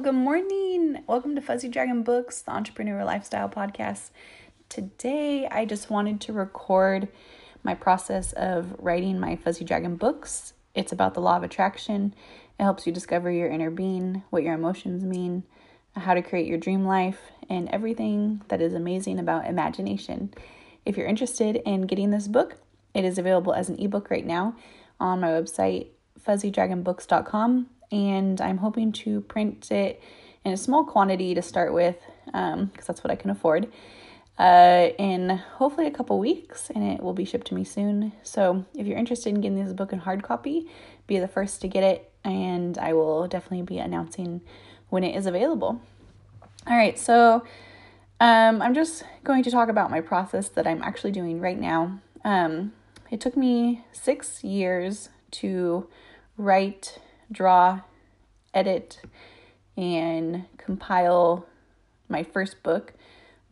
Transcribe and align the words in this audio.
good 0.00 0.14
morning. 0.14 1.04
Welcome 1.06 1.34
to 1.34 1.42
Fuzzy 1.42 1.68
Dragon 1.68 2.02
Books, 2.02 2.40
the 2.40 2.52
entrepreneur 2.52 3.04
lifestyle 3.04 3.50
podcast. 3.50 4.08
Today, 4.70 5.46
I 5.46 5.66
just 5.66 5.90
wanted 5.90 6.22
to 6.22 6.32
record 6.32 7.08
my 7.62 7.74
process 7.74 8.32
of 8.32 8.74
writing 8.78 9.20
my 9.20 9.36
Fuzzy 9.36 9.62
Dragon 9.62 9.96
books. 9.96 10.54
It's 10.74 10.90
about 10.90 11.12
the 11.12 11.20
law 11.20 11.36
of 11.36 11.42
attraction. 11.42 12.14
It 12.58 12.62
helps 12.62 12.86
you 12.86 12.94
discover 12.94 13.30
your 13.30 13.50
inner 13.50 13.70
being, 13.70 14.22
what 14.30 14.42
your 14.42 14.54
emotions 14.54 15.04
mean, 15.04 15.42
how 15.94 16.14
to 16.14 16.22
create 16.22 16.46
your 16.46 16.56
dream 16.56 16.86
life, 16.86 17.20
and 17.50 17.68
everything 17.68 18.40
that 18.48 18.62
is 18.62 18.72
amazing 18.72 19.18
about 19.18 19.48
imagination. 19.48 20.32
If 20.86 20.96
you're 20.96 21.08
interested 21.08 21.56
in 21.66 21.82
getting 21.82 22.10
this 22.10 22.26
book, 22.26 22.56
it 22.94 23.04
is 23.04 23.18
available 23.18 23.52
as 23.52 23.68
an 23.68 23.78
ebook 23.78 24.10
right 24.10 24.24
now 24.24 24.56
on 24.98 25.20
my 25.20 25.28
website, 25.28 25.88
fuzzydragonbooks.com 26.26 27.66
and 27.92 28.40
I'm 28.40 28.58
hoping 28.58 28.92
to 28.92 29.20
print 29.22 29.70
it 29.70 30.02
in 30.44 30.52
a 30.52 30.56
small 30.56 30.84
quantity 30.84 31.34
to 31.34 31.42
start 31.42 31.72
with 31.72 31.96
because 32.26 32.54
um, 32.54 32.70
that's 32.86 33.04
what 33.04 33.10
I 33.10 33.16
can 33.16 33.30
afford 33.30 33.70
uh, 34.40 34.88
in 34.98 35.28
hopefully 35.28 35.86
a 35.86 35.90
couple 35.90 36.18
weeks 36.18 36.70
and 36.74 36.82
it 36.82 37.02
will 37.02 37.12
be 37.12 37.26
shipped 37.26 37.48
to 37.48 37.54
me 37.54 37.62
soon. 37.62 38.12
So 38.22 38.64
if 38.74 38.86
you're 38.86 38.96
interested 38.96 39.28
in 39.28 39.42
getting 39.42 39.62
this 39.62 39.74
book 39.74 39.92
in 39.92 39.98
hard 39.98 40.22
copy, 40.22 40.66
be 41.06 41.18
the 41.18 41.28
first 41.28 41.60
to 41.60 41.68
get 41.68 41.84
it 41.84 42.10
and 42.24 42.78
I 42.78 42.94
will 42.94 43.28
definitely 43.28 43.66
be 43.66 43.78
announcing 43.78 44.40
when 44.88 45.04
it 45.04 45.14
is 45.14 45.26
available. 45.26 45.80
All 46.66 46.76
right, 46.76 46.98
so 46.98 47.44
um, 48.18 48.62
I'm 48.62 48.74
just 48.74 49.02
going 49.24 49.42
to 49.42 49.50
talk 49.50 49.68
about 49.68 49.90
my 49.90 50.00
process 50.00 50.48
that 50.50 50.66
I'm 50.66 50.82
actually 50.82 51.12
doing 51.12 51.40
right 51.40 51.58
now. 51.58 52.00
Um, 52.24 52.72
it 53.10 53.20
took 53.20 53.36
me 53.36 53.84
six 53.92 54.42
years 54.42 55.10
to 55.32 55.86
write 56.38 56.98
draw, 57.30 57.80
edit, 58.52 59.00
and 59.76 60.44
compile 60.56 61.46
my 62.08 62.22
first 62.22 62.62
book. 62.62 62.94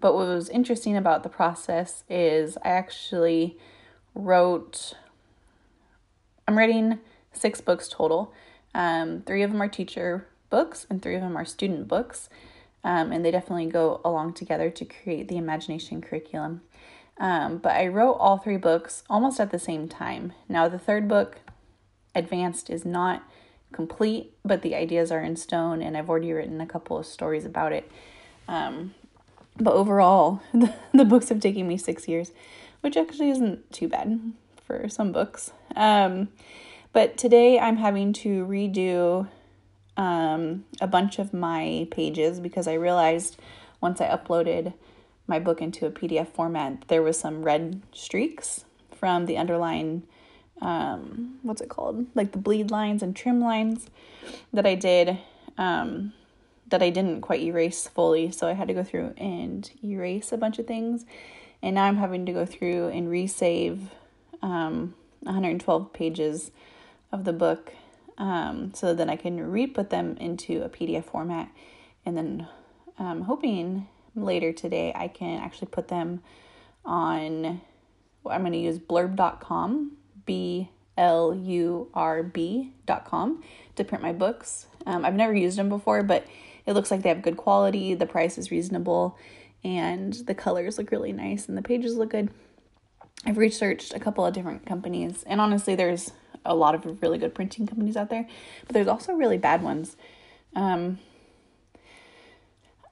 But 0.00 0.14
what 0.14 0.26
was 0.26 0.48
interesting 0.48 0.96
about 0.96 1.22
the 1.22 1.28
process 1.28 2.04
is 2.08 2.56
I 2.64 2.68
actually 2.68 3.56
wrote, 4.14 4.94
I'm 6.46 6.56
writing 6.56 7.00
six 7.32 7.60
books 7.60 7.88
total. 7.88 8.32
Um, 8.74 9.22
three 9.26 9.42
of 9.42 9.50
them 9.50 9.62
are 9.62 9.68
teacher 9.68 10.26
books, 10.50 10.86
and 10.88 11.02
three 11.02 11.16
of 11.16 11.22
them 11.22 11.36
are 11.36 11.44
student 11.44 11.88
books. 11.88 12.28
Um, 12.84 13.10
and 13.10 13.24
they 13.24 13.32
definitely 13.32 13.66
go 13.66 14.00
along 14.04 14.34
together 14.34 14.70
to 14.70 14.84
create 14.84 15.28
the 15.28 15.36
imagination 15.36 16.00
curriculum. 16.00 16.62
Um, 17.18 17.58
but 17.58 17.72
I 17.72 17.88
wrote 17.88 18.14
all 18.14 18.38
three 18.38 18.56
books 18.56 19.02
almost 19.10 19.40
at 19.40 19.50
the 19.50 19.58
same 19.58 19.88
time. 19.88 20.32
Now, 20.48 20.68
the 20.68 20.78
third 20.78 21.08
book, 21.08 21.40
Advanced, 22.14 22.70
is 22.70 22.84
not 22.84 23.24
complete, 23.72 24.33
but 24.44 24.62
the 24.62 24.74
ideas 24.74 25.12
are 25.12 25.20
in 25.20 25.36
stone, 25.36 25.83
and 25.83 25.97
I've 25.97 26.08
already 26.08 26.33
written 26.33 26.61
a 26.61 26.66
couple 26.66 26.98
of 26.98 27.06
stories 27.06 27.44
about 27.44 27.72
it. 27.72 27.91
Um, 28.47 28.94
but 29.58 29.75
overall, 29.75 30.42
the, 30.52 30.75
the 30.92 31.05
books 31.05 31.28
have 31.28 31.41
taken 31.41 31.69
me 31.69 31.77
six 31.77 32.08
years, 32.08 32.33
which 32.80 32.97
actually 32.97 33.30
isn't 33.30 33.72
too 33.72 33.88
bad 33.88 34.33
for 34.64 34.88
some 34.88 35.12
books. 35.12 35.52
Um, 35.77 36.28
but 36.92 37.16
today 37.16 37.58
I'm 37.58 37.77
having 37.77 38.12
to 38.14 38.47
redo 38.47 39.28
um, 39.97 40.64
a 40.80 40.86
bunch 40.86 41.19
of 41.19 41.34
my 41.34 41.86
pages 41.91 42.41
because 42.41 42.66
I 42.66 42.75
realized 42.75 43.38
once 43.80 44.00
I 44.00 44.08
uploaded 44.08 44.75
my 45.27 45.38
book 45.38 45.60
into 45.60 45.86
a 45.86 45.91
PDF 45.91 46.28
format, 46.28 46.88
there 46.88 47.03
was 47.03 47.19
some 47.19 47.42
red 47.42 47.82
streaks 47.92 48.64
from 48.94 49.27
the 49.27 49.36
underline 49.36 50.05
um, 50.60 51.38
what's 51.42 51.60
it 51.60 51.68
called? 51.68 52.06
Like 52.14 52.32
the 52.32 52.38
bleed 52.38 52.70
lines 52.70 53.02
and 53.02 53.14
trim 53.14 53.40
lines 53.40 53.88
that 54.52 54.66
I 54.66 54.74
did 54.74 55.18
um, 55.56 56.12
that 56.69 56.82
I 56.82 56.91
didn't 56.91 57.20
quite 57.22 57.41
erase 57.41 57.86
fully. 57.88 58.30
So 58.30 58.46
I 58.46 58.52
had 58.52 58.68
to 58.68 58.74
go 58.74 58.84
through 58.84 59.14
and 59.16 59.70
erase 59.82 60.32
a 60.32 60.36
bunch 60.36 60.58
of 60.58 60.66
things. 60.66 61.04
And 61.62 61.74
now 61.74 61.84
I'm 61.84 61.97
having 61.97 62.26
to 62.26 62.32
go 62.32 62.47
through 62.47 62.88
and 62.88 63.08
resave 63.08 63.88
um, 64.42 64.94
112 65.20 65.92
pages 65.92 66.50
of 67.10 67.24
the 67.24 67.32
book 67.32 67.72
um, 68.18 68.72
so 68.74 68.94
then 68.94 69.08
I 69.08 69.16
can 69.16 69.50
re 69.50 69.66
put 69.66 69.91
them 69.91 70.16
into 70.18 70.62
a 70.62 70.68
PDF 70.68 71.04
format. 71.04 71.48
And 72.04 72.16
then 72.16 72.48
I'm 72.98 73.06
um, 73.06 73.22
hoping 73.22 73.86
later 74.14 74.52
today 74.52 74.92
I 74.94 75.08
can 75.08 75.41
actually 75.41 75.68
put 75.68 75.88
them 75.88 76.20
on, 76.84 77.60
I'm 78.26 78.41
going 78.41 78.52
to 78.52 78.58
use 78.58 78.78
blurb.com 78.78 79.97
B 80.28 80.69
L 80.99 81.34
U 81.34 81.89
R 81.94 82.22
B 82.22 82.72
dot 82.87 83.06
com 83.06 83.43
to 83.77 83.84
print 83.84 84.03
my 84.03 84.12
books. 84.12 84.66
Um, 84.84 85.05
I've 85.05 85.15
never 85.15 85.34
used 85.34 85.56
them 85.56 85.69
before, 85.69 86.03
but 86.03 86.27
it 86.66 86.75
looks 86.75 86.91
like 86.91 87.03
they 87.03 87.09
have 87.09 87.22
good 87.22 87.39
quality. 87.39 87.94
The 87.94 88.06
price 88.06 88.37
is 88.37 88.50
reasonable, 88.50 89.16
and 89.65 90.12
the 90.12 90.34
colors 90.34 90.77
look 90.77 90.91
really 90.91 91.12
nice, 91.12 91.49
and 91.49 91.56
the 91.56 91.62
pages 91.62 91.97
look 91.97 92.11
good. 92.11 92.31
I've 93.25 93.39
researched 93.39 93.94
a 93.94 94.00
couple 94.00 94.27
of 94.27 94.34
different 94.34 94.66
companies, 94.66 95.25
and 95.27 95.41
honestly, 95.41 95.75
there's 95.75 96.12
a 96.45 96.55
lot 96.55 96.75
of 96.75 97.03
really 97.03 97.19
good 97.19 97.34
printing 97.34 97.66
companies 97.66 97.97
out 97.97 98.10
there, 98.10 98.27
but 98.66 98.75
there's 98.75 98.87
also 98.89 99.12
really 99.12 99.39
bad 99.39 99.62
ones. 99.62 99.97
Um, 100.55 100.99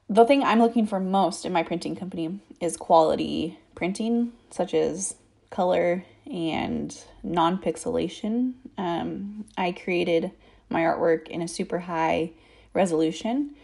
the 0.09 0.25
thing 0.25 0.43
I'm 0.43 0.59
looking 0.59 0.87
for 0.87 0.99
most 0.99 1.45
in 1.45 1.53
my 1.53 1.63
printing 1.63 1.95
company 1.95 2.39
is 2.59 2.77
quality 2.77 3.59
printing, 3.75 4.31
such 4.49 4.73
as 4.73 5.15
color 5.49 6.03
and 6.31 6.97
non 7.23 7.57
pixelation. 7.57 8.53
Um, 8.77 9.45
I 9.57 9.71
created 9.71 10.31
my 10.69 10.81
artwork 10.81 11.27
in 11.27 11.41
a 11.41 11.47
super 11.47 11.79
high 11.79 12.31
resolution. 12.73 13.55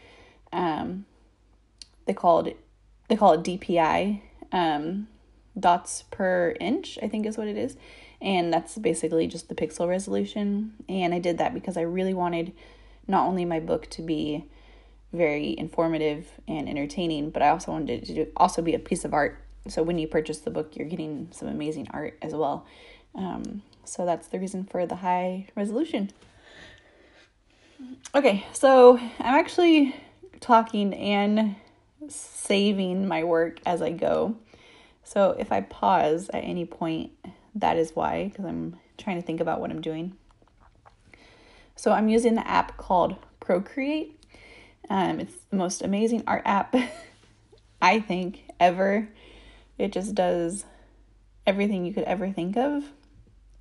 Um, 0.52 1.06
they 2.06 2.14
call 2.14 2.46
it 2.46 2.58
they 3.08 3.16
call 3.16 3.34
it 3.34 3.44
DPI 3.44 4.22
um, 4.52 5.08
dots 5.60 6.04
per 6.12 6.56
inch. 6.60 6.98
I 7.02 7.08
think 7.08 7.26
is 7.26 7.38
what 7.38 7.48
it 7.48 7.58
is, 7.58 7.76
and 8.22 8.52
that's 8.54 8.78
basically 8.78 9.28
just 9.28 9.50
the 9.50 9.56
pixel 9.56 9.88
resolution. 9.88 10.74
And 10.88 11.14
I 11.14 11.20
did 11.20 11.38
that 11.38 11.54
because 11.54 11.78
I 11.78 11.82
really 11.82 12.14
wanted 12.14 12.54
not 13.08 13.28
only 13.28 13.46
my 13.46 13.60
book 13.60 13.90
to 13.92 14.02
be 14.02 14.46
very 15.12 15.56
informative 15.58 16.28
and 16.48 16.68
entertaining, 16.68 17.30
but 17.30 17.42
I 17.42 17.50
also 17.50 17.72
wanted 17.72 18.10
it 18.10 18.16
to 18.16 18.28
also 18.36 18.62
be 18.62 18.74
a 18.74 18.80
piece 18.80 19.06
of 19.06 19.14
art 19.14 19.40
so 19.68 19.84
when 19.84 19.98
you 19.98 20.08
purchase 20.08 20.40
the 20.40 20.52
book, 20.52 20.76
you're 20.76 20.88
getting 20.88 21.30
some 21.32 21.48
amazing 21.48 21.88
art 21.92 22.18
as 22.22 22.34
well. 22.34 22.66
Um, 23.16 23.62
so 23.86 24.06
that's 24.06 24.28
the 24.28 24.40
reason 24.40 24.66
for 24.66 24.86
the 24.86 24.96
high 24.96 25.48
resolution. 25.56 26.12
Okay, 28.16 28.46
so 28.54 28.98
I'm 28.98 29.36
actually 29.36 29.96
talking 30.40 30.94
and 30.94 31.56
saving 32.08 33.08
my 33.08 33.24
work 33.24 33.60
as 33.66 33.82
I 33.82 33.92
go. 33.92 34.36
So 35.04 35.36
if 35.38 35.52
I 35.52 35.62
pause 35.62 36.30
at 36.34 36.44
any 36.44 36.66
point, 36.66 37.12
that 37.56 37.78
is 37.78 37.96
why, 37.96 38.30
because 38.30 38.46
I'm 38.46 38.78
trying 38.98 39.20
to 39.20 39.26
think 39.26 39.40
about 39.40 39.62
what 39.62 39.72
I'm 39.72 39.82
doing. 39.82 40.16
So 41.76 41.92
I'm 41.92 42.10
using 42.10 42.36
the 42.36 42.48
app 42.48 42.78
called 42.78 43.16
Procreate. 43.40 44.20
Um, 44.90 45.20
it's 45.20 45.36
the 45.50 45.56
most 45.56 45.82
amazing 45.82 46.24
art 46.28 46.44
app, 46.46 46.76
I 47.82 48.00
think, 48.00 48.44
ever. 48.60 49.10
It 49.78 49.92
just 49.92 50.16
does 50.16 50.66
everything 51.46 51.86
you 51.86 51.94
could 51.94 52.04
ever 52.04 52.32
think 52.32 52.58
of. 52.58 52.84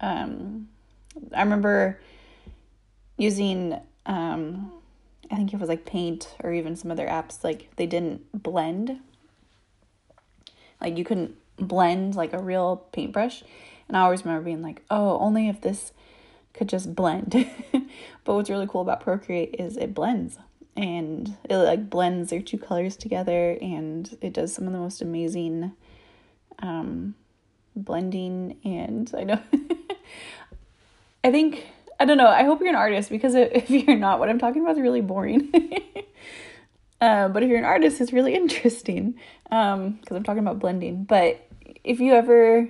Um, 0.00 0.68
I 1.34 1.42
remember 1.42 2.00
using, 3.16 3.78
um, 4.06 4.72
I 5.30 5.36
think 5.36 5.52
it 5.52 5.60
was 5.60 5.68
like 5.68 5.84
Paint 5.84 6.34
or 6.42 6.52
even 6.52 6.76
some 6.76 6.90
other 6.90 7.06
apps, 7.06 7.42
like 7.42 7.70
they 7.76 7.86
didn't 7.86 8.42
blend. 8.42 9.00
Like 10.80 10.98
you 10.98 11.04
couldn't 11.04 11.36
blend 11.56 12.14
like 12.14 12.32
a 12.32 12.42
real 12.42 12.76
paintbrush. 12.92 13.42
And 13.88 13.96
I 13.96 14.00
always 14.00 14.24
remember 14.24 14.44
being 14.44 14.62
like, 14.62 14.82
oh, 14.90 15.18
only 15.18 15.48
if 15.48 15.60
this 15.60 15.92
could 16.52 16.68
just 16.68 16.94
blend. 16.94 17.32
but 18.24 18.34
what's 18.34 18.50
really 18.50 18.66
cool 18.66 18.82
about 18.82 19.00
Procreate 19.00 19.56
is 19.58 19.76
it 19.76 19.94
blends 19.94 20.38
and 20.76 21.36
it 21.48 21.56
like 21.56 21.90
blends 21.90 22.30
their 22.30 22.40
two 22.40 22.58
colors 22.58 22.96
together 22.96 23.58
and 23.60 24.16
it 24.20 24.32
does 24.32 24.54
some 24.54 24.66
of 24.66 24.72
the 24.72 24.78
most 24.78 25.02
amazing 25.02 25.72
um, 26.62 27.14
blending, 27.76 28.56
and 28.64 29.12
I 29.16 29.24
know. 29.24 29.40
I 31.24 31.30
think 31.30 31.66
I 32.00 32.04
don't 32.04 32.16
know. 32.16 32.28
I 32.28 32.44
hope 32.44 32.60
you're 32.60 32.68
an 32.68 32.74
artist 32.74 33.10
because 33.10 33.34
if 33.34 33.70
you're 33.70 33.96
not, 33.96 34.18
what 34.18 34.28
I'm 34.28 34.38
talking 34.38 34.62
about 34.62 34.76
is 34.76 34.80
really 34.80 35.00
boring. 35.00 35.52
uh, 37.00 37.28
but 37.28 37.42
if 37.42 37.48
you're 37.48 37.58
an 37.58 37.64
artist, 37.64 38.00
it's 38.00 38.12
really 38.12 38.34
interesting 38.34 39.12
because 39.44 39.74
um, 39.74 39.98
I'm 40.10 40.24
talking 40.24 40.42
about 40.42 40.58
blending. 40.58 41.04
But 41.04 41.46
if 41.84 42.00
you 42.00 42.14
ever 42.14 42.68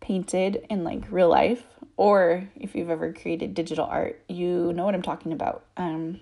painted 0.00 0.66
in 0.70 0.84
like 0.84 1.10
real 1.10 1.28
life, 1.28 1.62
or 1.96 2.48
if 2.56 2.74
you've 2.74 2.90
ever 2.90 3.12
created 3.12 3.54
digital 3.54 3.86
art, 3.86 4.22
you 4.28 4.72
know 4.72 4.84
what 4.84 4.94
I'm 4.94 5.02
talking 5.02 5.32
about. 5.32 5.64
Um, 5.76 6.20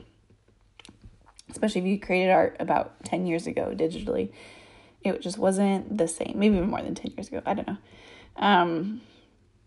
especially 1.51 1.81
if 1.81 1.87
you 1.87 1.99
created 1.99 2.31
art 2.31 2.57
about 2.61 3.05
10 3.05 3.27
years 3.27 3.47
ago 3.47 3.73
digitally 3.75 4.31
it 5.05 5.21
just 5.21 5.39
wasn't 5.39 5.97
the 5.97 6.09
same. 6.09 6.33
Maybe 6.37 6.57
even 6.57 6.71
more 6.71 6.83
than 6.83 6.95
10 6.95 7.13
years 7.17 7.29
ago. 7.29 7.43
I 7.45 7.55
don't 7.55 7.69
know. 7.69 7.79
Um, 8.37 9.03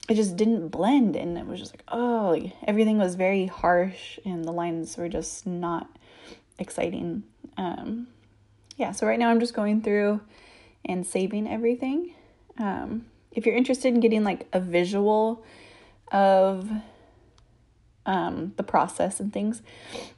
it 0.10 0.16
just 0.16 0.36
didn't 0.36 0.70
blend 0.70 1.16
and 1.16 1.38
it 1.38 1.46
was 1.46 1.60
just 1.60 1.74
like, 1.74 1.84
oh, 1.90 2.36
like 2.38 2.54
everything 2.66 2.98
was 2.98 3.16
very 3.16 3.46
harsh 3.46 4.20
and 4.26 4.46
the 4.46 4.52
lines 4.52 4.98
were 4.98 5.10
just 5.10 5.46
not 5.46 5.90
exciting. 6.60 7.24
Um, 7.58 8.08
yeah, 8.78 8.92
so 8.92 9.06
right 9.06 9.20
now 9.20 9.30
I'm 9.30 9.40
just 9.40 9.54
going 9.54 9.82
through 9.82 10.22
and 10.86 11.06
saving 11.06 11.48
everything. 11.48 12.14
Um, 12.58 13.06
if 13.32 13.46
you're 13.46 13.56
interested 13.56 13.94
in 13.94 14.00
getting 14.00 14.24
like 14.24 14.48
a 14.54 14.60
visual 14.60 15.44
of 16.12 16.70
um, 18.06 18.54
the 18.56 18.64
process 18.64 19.20
and 19.20 19.34
things, 19.34 19.62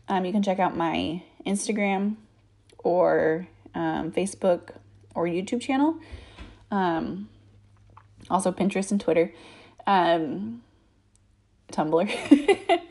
um, 0.07 0.23
you 0.23 0.31
can 0.31 0.43
check 0.43 0.59
out 0.59 0.77
my 0.77 1.23
Instagram 1.45 2.15
or 2.77 3.47
um, 3.73 4.11
Facebook 4.11 4.75
or 5.15 5.25
YouTube 5.25 5.61
channel. 5.61 5.95
Um, 6.71 7.29
also 8.29 8.51
Pinterest 8.51 8.91
and 8.91 9.01
Twitter, 9.01 9.33
um, 9.87 10.61
Tumblr. 11.71 12.09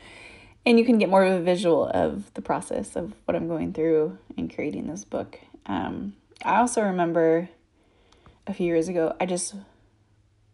and 0.66 0.78
you 0.78 0.84
can 0.84 0.98
get 0.98 1.08
more 1.08 1.24
of 1.24 1.40
a 1.40 1.42
visual 1.42 1.86
of 1.86 2.32
the 2.34 2.42
process 2.42 2.96
of 2.96 3.14
what 3.24 3.36
I'm 3.36 3.48
going 3.48 3.72
through 3.72 4.18
in 4.36 4.48
creating 4.48 4.88
this 4.88 5.04
book. 5.04 5.38
Um, 5.66 6.14
I 6.44 6.56
also 6.58 6.82
remember 6.82 7.48
a 8.46 8.54
few 8.54 8.66
years 8.66 8.88
ago, 8.88 9.14
I 9.20 9.26
just 9.26 9.54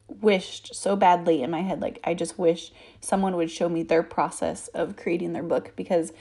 wished 0.08 0.74
so 0.74 0.96
badly 0.96 1.42
in 1.42 1.50
my 1.50 1.62
head, 1.62 1.80
like, 1.80 1.98
I 2.04 2.14
just 2.14 2.38
wish 2.38 2.72
someone 3.00 3.36
would 3.36 3.50
show 3.50 3.68
me 3.68 3.82
their 3.82 4.02
process 4.02 4.68
of 4.68 4.96
creating 4.96 5.32
their 5.32 5.42
book 5.42 5.72
because 5.76 6.12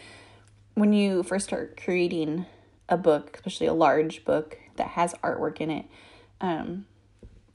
when 0.74 0.94
you 0.94 1.24
first 1.24 1.46
start 1.46 1.80
creating 1.82 2.46
a 2.90 2.98
book, 2.98 3.36
especially 3.36 3.68
a 3.68 3.74
large 3.74 4.26
book 4.26 4.58
that 4.76 4.90
has 4.90 5.14
artwork 5.16 5.60
in 5.60 5.70
it, 5.70 5.86
um, 6.42 6.86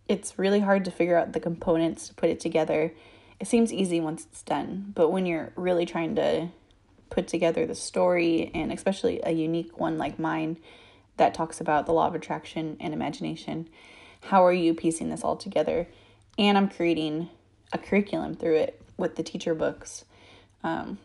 it's 0.08 0.38
really 0.38 0.60
hard 0.60 0.84
to 0.86 0.90
figure 0.90 1.16
out 1.16 1.32
the 1.32 1.40
components 1.40 2.08
to 2.08 2.14
put 2.14 2.30
it 2.30 2.40
together. 2.40 2.92
It 3.38 3.46
seems 3.46 3.72
easy 3.72 4.00
once 4.00 4.24
it's 4.24 4.42
done, 4.42 4.92
but 4.94 5.10
when 5.10 5.26
you're 5.26 5.52
really 5.54 5.86
trying 5.86 6.16
to 6.16 6.48
put 7.10 7.28
together 7.28 7.66
the 7.66 7.74
story, 7.74 8.50
and 8.54 8.72
especially 8.72 9.20
a 9.22 9.30
unique 9.30 9.78
one 9.78 9.98
like 9.98 10.18
mine 10.18 10.58
that 11.16 11.34
talks 11.34 11.60
about 11.60 11.86
the 11.86 11.92
law 11.92 12.06
of 12.06 12.14
attraction 12.14 12.76
and 12.80 12.92
imagination, 12.94 13.68
how 14.22 14.44
are 14.44 14.52
you 14.52 14.74
piecing 14.74 15.10
this 15.10 15.22
all 15.22 15.36
together? 15.36 15.88
And 16.38 16.56
I'm 16.56 16.68
creating 16.68 17.28
a 17.72 17.78
curriculum 17.78 18.34
through 18.34 18.56
it 18.56 18.80
with 18.96 19.16
the 19.16 19.22
teacher 19.22 19.54
books. 19.54 20.04
Um, 20.64 20.98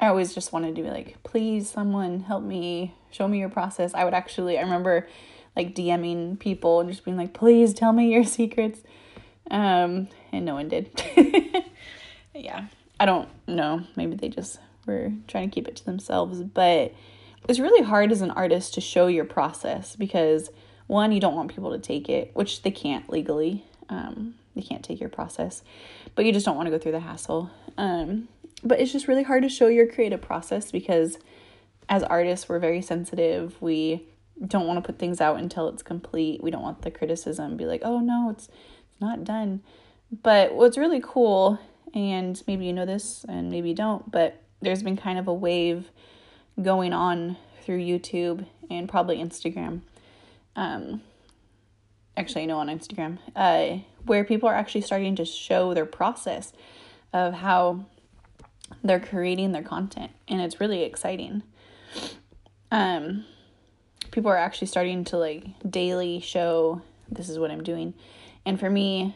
I 0.00 0.06
always 0.06 0.34
just 0.34 0.52
wanted 0.52 0.76
to 0.76 0.82
be 0.82 0.88
like, 0.88 1.22
please, 1.22 1.68
someone 1.68 2.20
help 2.20 2.42
me, 2.42 2.94
show 3.10 3.28
me 3.28 3.38
your 3.38 3.50
process. 3.50 3.92
I 3.92 4.04
would 4.04 4.14
actually, 4.14 4.58
I 4.58 4.62
remember 4.62 5.06
like 5.54 5.74
DMing 5.74 6.38
people 6.38 6.80
and 6.80 6.88
just 6.88 7.04
being 7.04 7.18
like, 7.18 7.34
please 7.34 7.74
tell 7.74 7.92
me 7.92 8.12
your 8.12 8.24
secrets. 8.38 8.80
Um, 9.50 10.08
and 10.32 10.44
no 10.44 10.54
one 10.54 10.68
did. 10.68 10.90
yeah, 12.34 12.66
I 12.98 13.04
don't 13.04 13.28
know. 13.46 13.82
Maybe 13.94 14.16
they 14.16 14.28
just 14.28 14.58
were 14.86 15.12
trying 15.28 15.50
to 15.50 15.54
keep 15.54 15.68
it 15.68 15.76
to 15.76 15.84
themselves. 15.84 16.40
But 16.42 16.94
it's 17.48 17.58
really 17.58 17.84
hard 17.84 18.10
as 18.10 18.22
an 18.22 18.30
artist 18.30 18.74
to 18.74 18.80
show 18.80 19.06
your 19.06 19.24
process 19.24 19.96
because 19.96 20.50
one, 20.86 21.12
you 21.12 21.20
don't 21.20 21.36
want 21.36 21.54
people 21.54 21.72
to 21.72 21.78
take 21.78 22.08
it, 22.08 22.30
which 22.34 22.62
they 22.62 22.70
can't 22.70 23.10
legally. 23.10 23.64
Um, 23.90 24.34
they 24.54 24.62
can't 24.62 24.84
take 24.84 25.00
your 25.00 25.08
process, 25.08 25.62
but 26.14 26.24
you 26.24 26.32
just 26.32 26.46
don't 26.46 26.56
want 26.56 26.66
to 26.66 26.70
go 26.70 26.78
through 26.78 26.92
the 26.92 27.00
hassle. 27.00 27.50
Um, 27.76 28.28
but 28.62 28.80
it's 28.80 28.92
just 28.92 29.08
really 29.08 29.22
hard 29.22 29.42
to 29.42 29.48
show 29.48 29.68
your 29.68 29.86
creative 29.86 30.20
process 30.20 30.70
because 30.70 31.18
as 31.88 32.02
artists, 32.04 32.48
we're 32.48 32.58
very 32.58 32.80
sensitive. 32.80 33.60
We 33.60 34.06
don't 34.46 34.66
want 34.66 34.78
to 34.78 34.86
put 34.86 34.98
things 34.98 35.20
out 35.20 35.38
until 35.38 35.68
it's 35.68 35.82
complete. 35.82 36.42
We 36.42 36.50
don't 36.50 36.62
want 36.62 36.82
the 36.82 36.90
criticism 36.90 37.56
be 37.56 37.66
like, 37.66 37.82
"Oh 37.84 37.98
no, 38.00 38.30
it's 38.30 38.48
not 39.00 39.24
done." 39.24 39.62
But 40.22 40.54
what's 40.54 40.78
really 40.78 41.00
cool 41.02 41.58
and 41.94 42.40
maybe 42.46 42.64
you 42.64 42.72
know 42.72 42.86
this 42.86 43.24
and 43.28 43.50
maybe 43.50 43.70
you 43.70 43.74
don't, 43.74 44.10
but 44.10 44.42
there's 44.60 44.82
been 44.82 44.96
kind 44.96 45.18
of 45.18 45.28
a 45.28 45.34
wave 45.34 45.90
going 46.60 46.92
on 46.92 47.36
through 47.62 47.80
YouTube 47.80 48.46
and 48.70 48.88
probably 48.88 49.18
Instagram. 49.18 49.82
Um 50.56 51.02
actually 52.16 52.42
I 52.42 52.46
know 52.46 52.58
on 52.58 52.68
Instagram, 52.68 53.18
uh 53.36 53.78
where 54.04 54.24
people 54.24 54.48
are 54.48 54.54
actually 54.54 54.80
starting 54.82 55.16
to 55.16 55.24
show 55.24 55.74
their 55.74 55.86
process 55.86 56.52
of 57.12 57.34
how 57.34 57.84
they're 58.82 59.00
creating 59.00 59.52
their 59.52 59.62
content 59.62 60.12
and 60.28 60.40
it's 60.40 60.60
really 60.60 60.82
exciting. 60.82 61.42
Um 62.70 63.24
people 64.10 64.30
are 64.30 64.36
actually 64.36 64.66
starting 64.66 65.04
to 65.04 65.16
like 65.16 65.44
daily 65.68 66.20
show 66.20 66.82
this 67.10 67.28
is 67.28 67.38
what 67.38 67.50
I'm 67.50 67.62
doing. 67.62 67.94
And 68.46 68.58
for 68.58 68.70
me, 68.70 69.14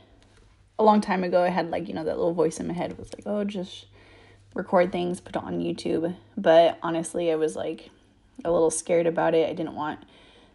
a 0.79 0.85
long 0.85 1.01
time 1.01 1.25
ago, 1.25 1.43
I 1.43 1.49
had 1.49 1.71
like, 1.71 1.89
you 1.89 1.95
know, 1.95 2.05
that 2.05 2.17
little 2.17 2.35
voice 2.35 2.59
in 2.59 2.67
my 2.67 2.75
head 2.75 2.99
was 2.99 3.13
like, 3.15 3.27
oh, 3.27 3.45
just 3.45 3.87
record 4.55 4.93
things, 4.93 5.21
put 5.21 5.37
it 5.37 5.43
on 5.43 5.61
YouTube. 5.61 6.15
But 6.37 6.79
honestly, 6.83 7.31
I 7.31 7.37
was 7.37 7.57
like 7.57 7.91
a 8.45 8.51
little 8.51 8.71
scared 8.71 9.07
about 9.07 9.35
it. 9.35 9.49
I 9.49 9.53
didn't 9.53 9.75
want 9.75 10.01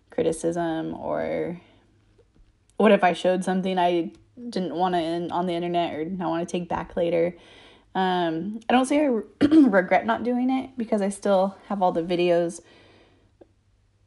criticism 0.10 0.94
or 0.96 1.62
what 2.78 2.92
if 2.92 3.04
I 3.04 3.14
showed 3.14 3.44
something 3.44 3.78
I 3.78 4.12
didn't 4.50 4.76
want 4.76 4.96
to 4.96 5.30
on 5.34 5.48
the 5.48 5.54
internet 5.54 5.94
or 5.94 6.06
not 6.06 6.30
want 6.30 6.48
to 6.48 6.52
take 6.52 6.70
back 6.70 6.96
later. 6.96 7.36
Um, 7.96 8.60
I 8.70 8.74
don't 8.74 8.86
say 8.86 9.06
I 9.06 9.08
regret 9.46 10.06
not 10.06 10.24
doing 10.24 10.50
it 10.50 10.72
because 10.78 11.02
I 11.02 11.10
still 11.10 11.58
have 11.68 11.82
all 11.82 11.92
the 11.92 12.04
videos 12.04 12.62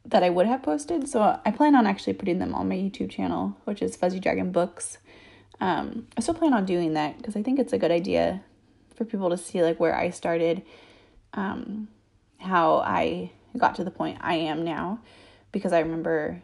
that 0.05 0.23
I 0.23 0.29
would 0.29 0.47
have 0.47 0.63
posted. 0.63 1.07
So 1.07 1.39
I 1.45 1.51
plan 1.51 1.75
on 1.75 1.87
actually 1.87 2.13
putting 2.13 2.39
them 2.39 2.53
on 2.53 2.69
my 2.69 2.75
YouTube 2.75 3.09
channel, 3.09 3.57
which 3.65 3.81
is 3.81 3.95
Fuzzy 3.95 4.19
Dragon 4.19 4.51
Books. 4.51 4.97
Um, 5.59 6.07
I 6.17 6.21
still 6.21 6.33
plan 6.33 6.53
on 6.53 6.65
doing 6.65 6.93
that 6.93 7.17
because 7.17 7.35
I 7.35 7.43
think 7.43 7.59
it's 7.59 7.73
a 7.73 7.77
good 7.77 7.91
idea 7.91 8.43
for 8.95 9.05
people 9.05 9.29
to 9.29 9.37
see 9.37 9.63
like 9.63 9.79
where 9.79 9.95
I 9.95 10.09
started, 10.09 10.63
um, 11.33 11.87
how 12.37 12.77
I 12.79 13.31
got 13.57 13.75
to 13.75 13.83
the 13.83 13.91
point 13.91 14.17
I 14.21 14.35
am 14.35 14.63
now, 14.63 14.99
because 15.51 15.73
I 15.73 15.79
remember 15.79 16.41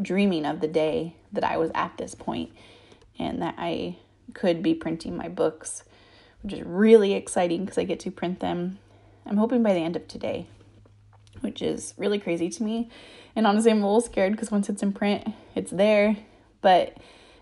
dreaming 0.00 0.44
of 0.44 0.60
the 0.60 0.68
day 0.68 1.16
that 1.32 1.44
I 1.44 1.56
was 1.56 1.70
at 1.74 1.96
this 1.96 2.14
point 2.14 2.50
and 3.18 3.40
that 3.42 3.54
I 3.56 3.98
could 4.32 4.62
be 4.62 4.74
printing 4.74 5.16
my 5.16 5.28
books, 5.28 5.84
which 6.44 6.52
is 6.52 6.62
really 6.64 7.14
exciting 7.14 7.64
because 7.64 7.78
I 7.78 7.84
get 7.84 7.98
to 8.00 8.12
print 8.12 8.38
them. 8.38 8.78
I'm 9.26 9.38
hoping 9.38 9.64
by 9.64 9.74
the 9.74 9.80
end 9.80 9.96
of 9.96 10.06
today 10.06 10.46
which 11.44 11.60
is 11.62 11.94
really 11.96 12.18
crazy 12.18 12.48
to 12.48 12.62
me. 12.62 12.88
And 13.36 13.46
honestly, 13.46 13.70
I'm 13.70 13.82
a 13.82 13.86
little 13.86 14.00
scared 14.00 14.32
because 14.32 14.50
once 14.50 14.68
it's 14.68 14.82
in 14.82 14.92
print, 14.92 15.28
it's 15.54 15.70
there, 15.70 16.16
but 16.62 16.96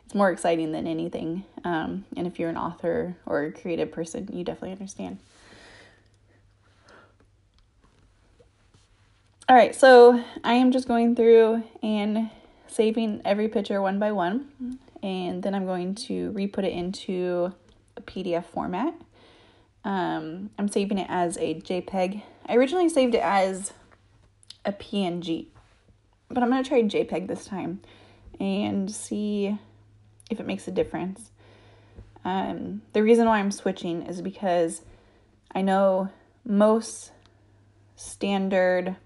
it's 0.04 0.14
more 0.14 0.30
exciting 0.30 0.72
than 0.72 0.86
anything. 0.86 1.44
Um, 1.64 2.04
and 2.16 2.26
if 2.26 2.38
you're 2.38 2.50
an 2.50 2.56
author 2.56 3.16
or 3.24 3.44
a 3.44 3.52
creative 3.52 3.92
person, 3.92 4.28
you 4.32 4.42
definitely 4.42 4.72
understand. 4.72 5.18
All 9.48 9.56
right, 9.56 9.74
so 9.74 10.24
I 10.42 10.54
am 10.54 10.72
just 10.72 10.88
going 10.88 11.14
through 11.14 11.62
and 11.82 12.30
saving 12.66 13.20
every 13.24 13.48
picture 13.48 13.82
one 13.82 13.98
by 13.98 14.12
one, 14.12 14.78
and 15.02 15.42
then 15.42 15.54
I'm 15.54 15.66
going 15.66 15.94
to 16.06 16.30
re 16.30 16.46
put 16.46 16.64
it 16.64 16.72
into 16.72 17.52
a 17.96 18.02
PDF 18.02 18.44
format. 18.44 18.94
Um, 19.84 20.50
I'm 20.58 20.68
saving 20.68 20.98
it 20.98 21.06
as 21.08 21.36
a 21.38 21.54
JPEG. 21.54 22.22
I 22.46 22.56
originally 22.56 22.88
saved 22.88 23.14
it 23.14 23.22
as 23.22 23.72
a 24.64 24.72
PNG. 24.72 25.46
But 26.28 26.42
I'm 26.42 26.50
going 26.50 26.62
to 26.62 26.68
try 26.68 26.82
JPEG 26.82 27.26
this 27.26 27.44
time 27.44 27.80
and 28.40 28.90
see 28.90 29.58
if 30.30 30.40
it 30.40 30.46
makes 30.46 30.66
a 30.66 30.70
difference. 30.70 31.30
Um, 32.24 32.82
the 32.92 33.02
reason 33.02 33.26
why 33.26 33.38
I'm 33.38 33.50
switching 33.50 34.02
is 34.02 34.22
because 34.22 34.82
I 35.54 35.62
know 35.62 36.08
most 36.44 37.12
standard 37.96 38.96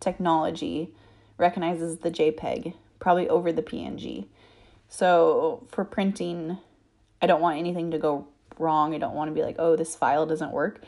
technology 0.00 0.90
recognizes 1.38 1.98
the 1.98 2.10
JPEG 2.10 2.74
probably 2.98 3.28
over 3.28 3.52
the 3.52 3.62
PNG. 3.62 4.26
So 4.88 5.66
for 5.70 5.84
printing, 5.84 6.58
I 7.24 7.26
don't 7.26 7.40
want 7.40 7.58
anything 7.58 7.90
to 7.92 7.98
go 7.98 8.28
wrong. 8.58 8.94
I 8.94 8.98
don't 8.98 9.14
want 9.14 9.30
to 9.30 9.34
be 9.34 9.42
like, 9.42 9.56
oh, 9.58 9.76
this 9.76 9.96
file 9.96 10.26
doesn't 10.26 10.52
work. 10.52 10.82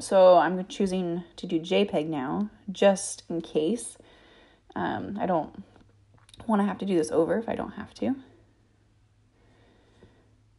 So 0.00 0.36
I'm 0.36 0.66
choosing 0.66 1.22
to 1.36 1.46
do 1.46 1.60
JPEG 1.60 2.08
now, 2.08 2.50
just 2.72 3.22
in 3.28 3.40
case. 3.40 3.96
Um, 4.74 5.16
I 5.20 5.26
don't 5.26 5.62
want 6.48 6.60
to 6.62 6.66
have 6.66 6.78
to 6.78 6.84
do 6.84 6.96
this 6.96 7.12
over 7.12 7.38
if 7.38 7.48
I 7.48 7.54
don't 7.54 7.70
have 7.74 7.94
to. 7.94 8.16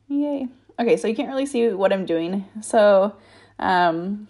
Yay. 0.08 0.48
Okay, 0.80 0.96
so 0.96 1.10
you 1.10 1.16
can't 1.16 1.28
really 1.28 1.46
see 1.46 1.68
what 1.68 1.92
I'm 1.92 2.06
doing. 2.06 2.46
So, 2.62 3.18
um, 3.60 4.30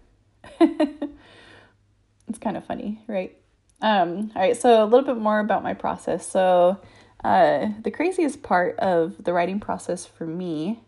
it's 0.60 2.38
kind 2.40 2.56
of 2.56 2.64
funny, 2.64 3.02
right? 3.08 3.36
Um, 3.82 4.30
all 4.36 4.42
right, 4.42 4.56
so 4.56 4.84
a 4.84 4.86
little 4.86 5.12
bit 5.12 5.20
more 5.20 5.40
about 5.40 5.64
my 5.64 5.74
process. 5.74 6.24
So, 6.24 6.80
uh, 7.24 7.68
the 7.82 7.90
craziest 7.90 8.42
part 8.42 8.78
of 8.78 9.24
the 9.24 9.32
writing 9.32 9.60
process 9.60 10.06
for 10.06 10.26
me 10.26 10.80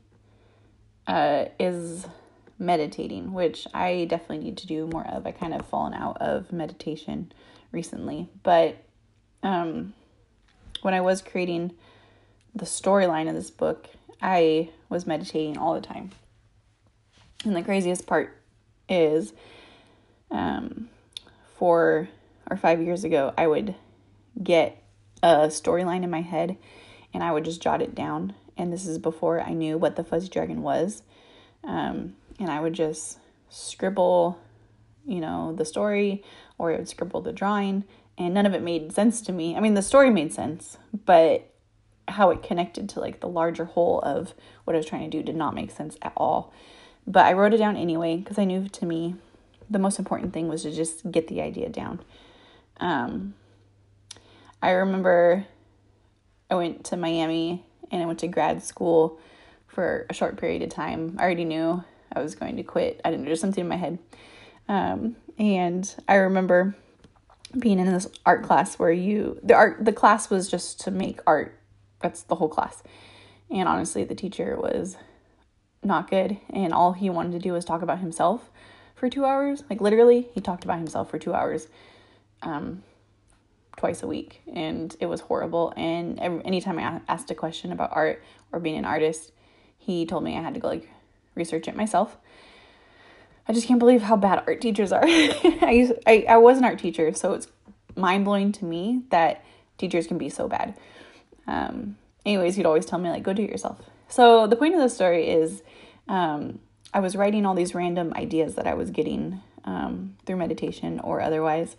uh, 1.07 1.47
is 1.59 2.07
meditating, 2.59 3.33
which 3.33 3.67
I 3.75 4.07
definitely 4.09 4.39
need 4.39 4.57
to 4.59 4.67
do 4.67 4.87
more 4.87 5.07
of. 5.07 5.27
I 5.27 5.33
kind 5.33 5.53
of 5.53 5.67
fallen 5.67 5.95
out 5.95 6.19
of 6.21 6.53
meditation 6.53 7.33
recently, 7.73 8.29
but 8.43 8.83
um, 9.43 9.95
when 10.83 10.95
I 10.95 11.01
was 11.01 11.23
creating 11.23 11.73
the 12.55 12.65
storyline 12.65 13.29
of 13.29 13.35
this 13.35 13.51
book, 13.51 13.89
I 14.21 14.71
was 14.89 15.07
meditating 15.07 15.59
all 15.59 15.75
the 15.75 15.81
time. 15.81 16.11
And 17.45 17.57
the 17.57 17.63
craziest 17.63 18.07
part 18.07 18.37
is 18.89 19.33
um, 20.31 20.89
four 21.57 22.09
or 22.51 22.57
five 22.57 22.81
years 22.81 23.05
ago, 23.05 23.33
I 23.37 23.47
would 23.47 23.75
get 24.43 24.82
a 25.23 25.47
storyline 25.49 26.03
in 26.03 26.11
my 26.11 26.23
head 26.23 26.57
and 27.15 27.23
I 27.23 27.33
would 27.33 27.45
just 27.45 27.63
jot 27.63 27.83
it 27.83 27.95
down. 27.95 28.35
And 28.57 28.73
this 28.73 28.87
is 28.87 28.99
before 28.99 29.41
I 29.41 29.53
knew 29.53 29.79
what 29.79 29.97
the 29.97 30.05
fuzzy 30.05 30.29
dragon 30.29 30.63
was. 30.63 31.03
Um, 31.65 32.15
and 32.39 32.51
I 32.51 32.61
would 32.61 32.73
just 32.73 33.19
scribble, 33.49 34.39
you 35.07 35.21
know, 35.21 35.55
the 35.55 35.65
story 35.65 36.23
or 36.59 36.73
I 36.73 36.77
would 36.77 36.89
scribble 36.89 37.21
the 37.21 37.33
drawing. 37.33 37.85
And 38.19 38.35
none 38.35 38.47
of 38.47 38.55
it 38.55 38.63
made 38.63 38.93
sense 38.93 39.21
to 39.23 39.33
me. 39.33 39.57
I 39.57 39.61
mean, 39.61 39.75
the 39.75 39.83
story 39.83 40.11
made 40.11 40.33
sense, 40.33 40.77
but 41.05 41.49
how 42.09 42.31
it 42.31 42.43
connected 42.43 42.89
to 42.91 43.01
like 43.01 43.21
the 43.21 43.29
larger 43.29 43.65
whole 43.65 44.01
of 44.01 44.35
what 44.65 44.75
I 44.75 44.77
was 44.77 44.87
trying 44.87 45.11
to 45.11 45.17
do 45.17 45.23
did 45.23 45.37
not 45.37 45.55
make 45.55 45.71
sense 45.71 45.97
at 46.03 46.13
all. 46.17 46.53
But 47.07 47.27
I 47.27 47.33
wrote 47.33 47.55
it 47.55 47.59
down 47.59 47.77
anyway 47.77 48.17
because 48.17 48.39
I 48.39 48.45
knew 48.45 48.69
to 48.69 48.87
me 48.87 49.17
the 49.71 49.79
most 49.79 49.99
important 49.99 50.33
thing 50.33 50.49
was 50.49 50.63
to 50.63 50.71
just 50.71 51.11
get 51.11 51.29
the 51.29 51.41
idea 51.41 51.69
down. 51.69 52.01
Um, 52.79 53.35
I 54.63 54.71
remember 54.71 55.45
I 56.49 56.55
went 56.55 56.85
to 56.87 56.97
Miami 56.97 57.65
and 57.91 58.01
I 58.01 58.07
went 58.07 58.21
to 58.21 58.29
grad 58.29 58.63
school 58.63 59.19
for 59.67 60.07
a 60.09 60.15
short 60.15 60.39
period 60.39 60.63
of 60.63 60.69
time. 60.69 61.17
I 61.19 61.25
already 61.25 61.45
knew 61.45 61.83
I 62.13 62.21
was 62.21 62.37
going 62.37 62.57
to 62.57 62.63
quit. 62.63 63.01
I 63.05 63.11
didn't 63.11 63.27
know, 63.27 63.35
something 63.35 63.63
in 63.63 63.69
my 63.69 63.77
head. 63.77 63.99
Um, 64.69 65.17
and 65.39 65.93
I 66.07 66.15
remember 66.15 66.77
being 67.59 67.81
in 67.81 67.93
this 67.93 68.07
art 68.25 68.45
class 68.45 68.79
where 68.79 68.93
you 68.93 69.39
the 69.43 69.55
art 69.55 69.85
the 69.85 69.93
class 69.93 70.31
was 70.31 70.49
just 70.49 70.81
to 70.83 70.91
make 70.91 71.21
art. 71.27 71.59
That's 72.01 72.23
the 72.23 72.37
whole 72.37 72.49
class. 72.49 72.83
And 73.51 73.69
honestly, 73.69 74.05
the 74.05 74.15
teacher 74.15 74.57
was 74.59 74.97
not 75.83 76.09
good 76.09 76.39
and 76.49 76.73
all 76.73 76.93
he 76.93 77.11
wanted 77.11 77.33
to 77.33 77.39
do 77.41 77.53
was 77.53 77.65
talk 77.65 77.83
about 77.83 77.99
himself 77.99 78.51
for 78.95 79.11
2 79.11 79.25
hours. 79.25 79.65
Like 79.69 79.81
literally, 79.81 80.29
he 80.33 80.41
talked 80.41 80.65
about 80.65 80.79
himself 80.79 81.11
for 81.11 81.19
2 81.19 81.35
hours. 81.35 81.67
Um 82.43 82.85
twice 83.83 84.05
a 84.05 84.07
week 84.07 84.43
and 84.55 84.95
it 85.01 85.07
was 85.07 85.23
horrible. 85.23 85.73
And 85.77 86.17
every, 86.21 86.45
anytime 86.45 86.79
i 86.79 87.01
asked 87.09 87.33
a 87.33 87.35
question 87.35 87.73
about 87.73 87.91
art 87.93 88.23
or 88.53 88.61
being 88.61 88.79
an 88.79 88.85
artist 88.85 89.33
he 89.77 90.07
told 90.07 90.23
me 90.23 90.39
i 90.39 90.41
had 90.41 90.55
to 90.55 90.61
go 90.61 90.69
like 90.69 90.89
research 91.35 91.67
it 91.67 91.75
myself. 91.75 92.17
I 93.49 93.53
just 93.53 93.67
can't 93.67 93.81
believe 93.81 94.03
how 94.03 94.17
bad 94.17 94.45
art 94.47 94.61
teachers 94.61 94.93
are. 94.93 95.03
I, 95.71 95.73
used, 95.73 95.95
I, 96.07 96.25
I 96.29 96.37
was 96.37 96.59
an 96.59 96.65
art 96.65 96.79
teacher 96.79 97.13
so 97.13 97.33
it's 97.33 97.49
mind-blowing 97.97 98.53
to 98.53 98.65
me 98.65 99.03
that 99.11 99.45
teachers 99.79 100.07
can 100.07 100.17
be 100.17 100.29
so 100.29 100.47
bad. 100.47 100.79
Um, 101.49 101.97
anyways 102.25 102.55
he'd 102.55 102.67
always 102.67 102.87
tell 102.87 103.01
me 103.01 103.11
like 103.11 103.25
go 103.25 103.33
do 103.33 103.43
it 103.43 103.51
yourself. 103.51 103.81
So 104.07 104.47
the 104.47 104.55
point 104.55 104.75
of 104.75 104.81
the 104.81 104.91
story 104.91 105.29
is 105.29 105.65
um, 106.07 106.61
i 106.95 107.01
was 107.01 107.17
writing 107.17 107.45
all 107.45 107.57
these 107.57 107.75
random 107.75 108.13
ideas 108.15 108.55
that 108.55 108.69
i 108.69 108.75
was 108.75 108.91
getting 108.91 109.41
um, 109.65 110.15
through 110.25 110.37
meditation 110.37 111.01
or 111.01 111.21
otherwise 111.21 111.77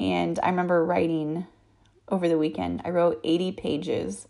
and 0.00 0.40
I 0.42 0.48
remember 0.48 0.82
writing 0.82 1.46
over 2.08 2.26
the 2.26 2.38
weekend, 2.38 2.80
I 2.84 2.90
wrote 2.90 3.20
80 3.22 3.52
pages 3.52 4.26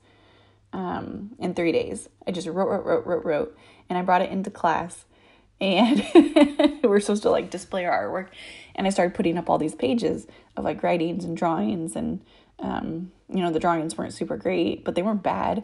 um, 0.73 1.31
in 1.39 1.55
three 1.55 1.71
days. 1.71 2.09
I 2.27 2.33
just 2.33 2.49
wrote, 2.49 2.69
wrote, 2.69 2.85
wrote, 2.85 3.07
wrote, 3.07 3.25
wrote, 3.25 3.59
and 3.89 3.97
I 3.97 4.03
brought 4.03 4.21
it 4.21 4.31
into 4.31 4.51
class. 4.51 5.05
And 5.61 6.05
we're 6.83 7.01
supposed 7.01 7.23
to 7.23 7.31
like 7.31 7.51
display 7.51 7.85
our 7.85 8.09
artwork. 8.09 8.29
And 8.75 8.87
I 8.87 8.91
started 8.91 9.15
putting 9.15 9.39
up 9.39 9.49
all 9.49 9.59
these 9.59 9.75
pages 9.75 10.27
of 10.57 10.65
like 10.65 10.83
writings 10.83 11.25
and 11.25 11.37
drawings. 11.37 11.95
And, 11.95 12.25
um, 12.59 13.13
you 13.29 13.41
know, 13.41 13.53
the 13.53 13.61
drawings 13.61 13.97
weren't 13.97 14.13
super 14.13 14.37
great, 14.37 14.85
but 14.85 14.97
they 14.97 15.03
weren't 15.03 15.23
bad. 15.23 15.63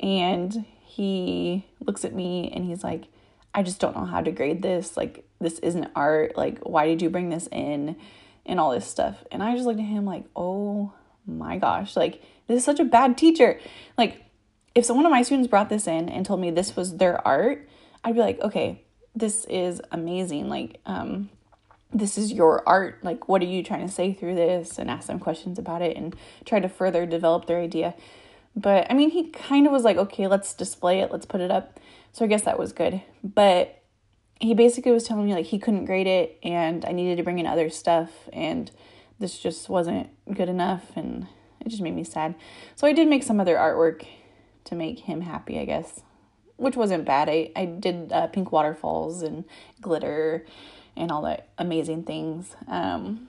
And 0.00 0.66
he 0.80 1.66
looks 1.80 2.04
at 2.04 2.14
me 2.14 2.52
and 2.54 2.64
he's 2.64 2.84
like, 2.84 3.06
I 3.54 3.62
just 3.62 3.80
don't 3.80 3.96
know 3.96 4.04
how 4.04 4.20
to 4.20 4.30
grade 4.30 4.62
this. 4.62 4.96
Like, 4.96 5.24
this 5.40 5.58
isn't 5.60 5.90
art. 5.96 6.36
Like, 6.36 6.60
why 6.60 6.86
did 6.86 7.02
you 7.02 7.10
bring 7.10 7.30
this 7.30 7.48
in? 7.50 7.96
And 8.48 8.58
all 8.58 8.72
this 8.72 8.86
stuff. 8.86 9.22
And 9.30 9.42
I 9.42 9.54
just 9.54 9.66
looked 9.66 9.78
at 9.78 9.86
him 9.86 10.04
like, 10.04 10.24
oh 10.34 10.92
my 11.26 11.58
gosh, 11.58 11.94
like 11.94 12.22
this 12.48 12.58
is 12.58 12.64
such 12.64 12.80
a 12.80 12.84
bad 12.84 13.16
teacher. 13.16 13.60
Like, 13.96 14.24
if 14.74 14.84
someone 14.84 15.06
of 15.06 15.12
my 15.12 15.22
students 15.22 15.48
brought 15.48 15.68
this 15.68 15.86
in 15.86 16.08
and 16.08 16.24
told 16.24 16.40
me 16.40 16.50
this 16.50 16.74
was 16.74 16.96
their 16.96 17.26
art, 17.26 17.68
I'd 18.02 18.14
be 18.14 18.20
like, 18.20 18.40
okay, 18.40 18.82
this 19.14 19.44
is 19.46 19.80
amazing. 19.92 20.48
Like, 20.48 20.80
um, 20.86 21.30
this 21.92 22.16
is 22.16 22.32
your 22.32 22.66
art. 22.68 23.02
Like, 23.02 23.28
what 23.28 23.42
are 23.42 23.46
you 23.46 23.62
trying 23.62 23.86
to 23.86 23.92
say 23.92 24.12
through 24.12 24.36
this? 24.36 24.78
And 24.78 24.90
ask 24.90 25.08
them 25.08 25.18
questions 25.18 25.58
about 25.58 25.82
it 25.82 25.96
and 25.96 26.14
try 26.44 26.60
to 26.60 26.68
further 26.68 27.06
develop 27.06 27.46
their 27.46 27.60
idea. 27.60 27.94
But 28.56 28.90
I 28.90 28.94
mean, 28.94 29.10
he 29.10 29.30
kind 29.30 29.66
of 29.66 29.72
was 29.72 29.84
like, 29.84 29.96
okay, 29.96 30.26
let's 30.26 30.54
display 30.54 31.00
it, 31.00 31.12
let's 31.12 31.26
put 31.26 31.40
it 31.40 31.50
up. 31.50 31.78
So 32.12 32.24
I 32.24 32.28
guess 32.28 32.42
that 32.42 32.58
was 32.58 32.72
good. 32.72 33.02
But 33.22 33.77
he 34.40 34.54
basically 34.54 34.92
was 34.92 35.04
telling 35.04 35.26
me 35.26 35.34
like 35.34 35.46
he 35.46 35.58
couldn't 35.58 35.86
grade 35.86 36.06
it 36.06 36.38
and 36.42 36.84
I 36.84 36.92
needed 36.92 37.16
to 37.16 37.22
bring 37.22 37.38
in 37.38 37.46
other 37.46 37.70
stuff 37.70 38.10
and 38.32 38.70
this 39.18 39.38
just 39.38 39.68
wasn't 39.68 40.08
good 40.32 40.48
enough 40.48 40.96
and 40.96 41.26
it 41.60 41.68
just 41.68 41.82
made 41.82 41.94
me 41.94 42.04
sad. 42.04 42.34
So 42.76 42.86
I 42.86 42.92
did 42.92 43.08
make 43.08 43.22
some 43.24 43.40
other 43.40 43.56
artwork 43.56 44.06
to 44.64 44.74
make 44.74 45.00
him 45.00 45.22
happy, 45.22 45.58
I 45.58 45.64
guess, 45.64 46.02
which 46.56 46.76
wasn't 46.76 47.04
bad. 47.04 47.28
I, 47.28 47.50
I 47.56 47.64
did 47.64 48.12
uh, 48.12 48.28
pink 48.28 48.52
waterfalls 48.52 49.22
and 49.22 49.44
glitter 49.80 50.46
and 50.96 51.10
all 51.10 51.22
that 51.22 51.48
amazing 51.58 52.04
things. 52.04 52.54
Um, 52.68 53.28